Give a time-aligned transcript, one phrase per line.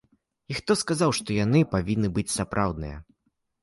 [0.53, 2.97] І хто сказаў, што яны павінны быць сапраўдныя?